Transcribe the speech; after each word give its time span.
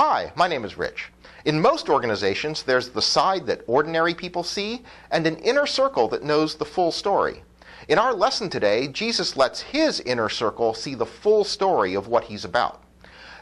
Hi, 0.00 0.30
my 0.36 0.46
name 0.46 0.64
is 0.64 0.78
Rich. 0.78 1.10
In 1.44 1.60
most 1.60 1.88
organizations, 1.88 2.62
there's 2.62 2.90
the 2.90 3.02
side 3.02 3.46
that 3.46 3.64
ordinary 3.66 4.14
people 4.14 4.44
see 4.44 4.84
and 5.10 5.26
an 5.26 5.38
inner 5.38 5.66
circle 5.66 6.06
that 6.10 6.22
knows 6.22 6.54
the 6.54 6.64
full 6.64 6.92
story. 6.92 7.42
In 7.88 7.98
our 7.98 8.14
lesson 8.14 8.48
today, 8.48 8.86
Jesus 8.86 9.36
lets 9.36 9.60
his 9.60 9.98
inner 9.98 10.28
circle 10.28 10.72
see 10.72 10.94
the 10.94 11.04
full 11.04 11.42
story 11.42 11.94
of 11.94 12.06
what 12.06 12.22
he's 12.22 12.44
about. 12.44 12.80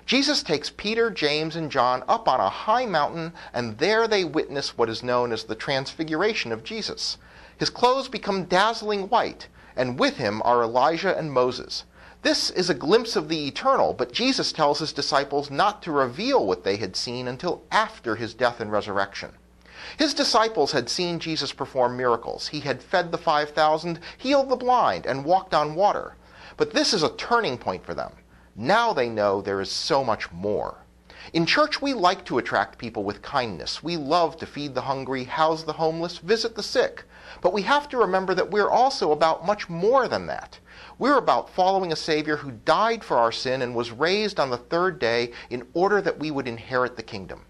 Jesus 0.06 0.42
takes 0.42 0.72
Peter, 0.74 1.10
James, 1.10 1.56
and 1.56 1.70
John 1.70 2.02
up 2.08 2.26
on 2.26 2.40
a 2.40 2.48
high 2.48 2.86
mountain, 2.86 3.34
and 3.52 3.76
there 3.76 4.08
they 4.08 4.24
witness 4.24 4.78
what 4.78 4.88
is 4.88 5.02
known 5.02 5.32
as 5.32 5.44
the 5.44 5.54
transfiguration 5.54 6.52
of 6.52 6.64
Jesus. 6.64 7.18
His 7.58 7.68
clothes 7.68 8.08
become 8.08 8.44
dazzling 8.44 9.10
white, 9.10 9.46
and 9.76 9.98
with 9.98 10.16
him 10.16 10.40
are 10.42 10.62
Elijah 10.62 11.18
and 11.18 11.30
Moses. 11.30 11.84
This 12.26 12.50
is 12.50 12.68
a 12.68 12.74
glimpse 12.74 13.14
of 13.14 13.28
the 13.28 13.46
eternal, 13.46 13.92
but 13.92 14.10
Jesus 14.10 14.50
tells 14.50 14.80
his 14.80 14.92
disciples 14.92 15.48
not 15.48 15.80
to 15.82 15.92
reveal 15.92 16.44
what 16.44 16.64
they 16.64 16.76
had 16.76 16.96
seen 16.96 17.28
until 17.28 17.62
after 17.70 18.16
his 18.16 18.34
death 18.34 18.60
and 18.60 18.72
resurrection. 18.72 19.30
His 19.96 20.12
disciples 20.12 20.72
had 20.72 20.88
seen 20.88 21.20
Jesus 21.20 21.52
perform 21.52 21.96
miracles. 21.96 22.48
He 22.48 22.58
had 22.58 22.82
fed 22.82 23.12
the 23.12 23.16
5,000, 23.16 24.00
healed 24.18 24.48
the 24.48 24.56
blind, 24.56 25.06
and 25.06 25.24
walked 25.24 25.54
on 25.54 25.76
water. 25.76 26.16
But 26.56 26.72
this 26.72 26.92
is 26.92 27.04
a 27.04 27.14
turning 27.14 27.58
point 27.58 27.86
for 27.86 27.94
them. 27.94 28.12
Now 28.56 28.92
they 28.92 29.08
know 29.08 29.40
there 29.40 29.60
is 29.60 29.70
so 29.70 30.02
much 30.02 30.32
more. 30.32 30.78
In 31.32 31.44
church, 31.44 31.82
we 31.82 31.92
like 31.92 32.24
to 32.26 32.38
attract 32.38 32.78
people 32.78 33.02
with 33.02 33.20
kindness. 33.20 33.82
We 33.82 33.96
love 33.96 34.36
to 34.36 34.46
feed 34.46 34.74
the 34.74 34.82
hungry, 34.82 35.24
house 35.24 35.64
the 35.64 35.72
homeless, 35.72 36.18
visit 36.18 36.54
the 36.54 36.62
sick. 36.62 37.02
But 37.40 37.52
we 37.52 37.62
have 37.62 37.88
to 37.88 37.98
remember 37.98 38.32
that 38.34 38.52
we're 38.52 38.70
also 38.70 39.10
about 39.10 39.44
much 39.44 39.68
more 39.68 40.06
than 40.06 40.26
that. 40.28 40.60
We're 40.98 41.18
about 41.18 41.50
following 41.50 41.92
a 41.92 41.96
Savior 41.96 42.36
who 42.36 42.52
died 42.52 43.02
for 43.02 43.18
our 43.18 43.32
sin 43.32 43.60
and 43.60 43.74
was 43.74 43.90
raised 43.90 44.38
on 44.38 44.50
the 44.50 44.56
third 44.56 45.00
day 45.00 45.32
in 45.50 45.66
order 45.74 46.00
that 46.00 46.18
we 46.20 46.30
would 46.30 46.46
inherit 46.46 46.96
the 46.96 47.02
kingdom. 47.02 47.44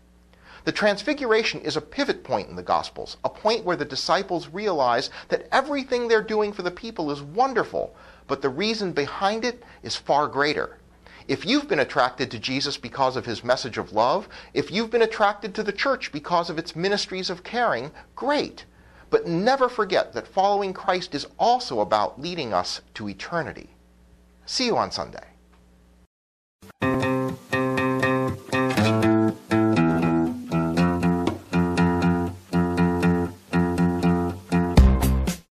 The 0.64 0.72
Transfiguration 0.72 1.60
is 1.60 1.76
a 1.76 1.82
pivot 1.82 2.24
point 2.24 2.48
in 2.48 2.56
the 2.56 2.62
Gospels, 2.62 3.18
a 3.24 3.28
point 3.28 3.64
where 3.64 3.76
the 3.76 3.84
disciples 3.84 4.48
realize 4.48 5.10
that 5.28 5.46
everything 5.52 6.08
they're 6.08 6.22
doing 6.22 6.52
for 6.52 6.62
the 6.62 6.70
people 6.70 7.10
is 7.10 7.22
wonderful, 7.22 7.94
but 8.26 8.40
the 8.40 8.48
reason 8.48 8.92
behind 8.92 9.44
it 9.44 9.62
is 9.82 9.94
far 9.94 10.26
greater. 10.26 10.78
If 11.28 11.44
you've 11.44 11.66
been 11.66 11.80
attracted 11.80 12.30
to 12.30 12.38
Jesus 12.38 12.76
because 12.76 13.16
of 13.16 13.26
his 13.26 13.42
message 13.42 13.78
of 13.78 13.92
love, 13.92 14.28
if 14.54 14.70
you've 14.70 14.90
been 14.90 15.02
attracted 15.02 15.54
to 15.54 15.64
the 15.64 15.72
church 15.72 16.12
because 16.12 16.48
of 16.48 16.58
its 16.58 16.76
ministries 16.76 17.30
of 17.30 17.42
caring, 17.42 17.90
great. 18.14 18.64
But 19.10 19.26
never 19.26 19.68
forget 19.68 20.12
that 20.12 20.28
following 20.28 20.72
Christ 20.72 21.14
is 21.14 21.26
also 21.38 21.80
about 21.80 22.20
leading 22.20 22.52
us 22.52 22.80
to 22.94 23.08
eternity. 23.08 23.70
See 24.44 24.66
you 24.66 24.76
on 24.76 24.92
Sunday. 24.92 25.26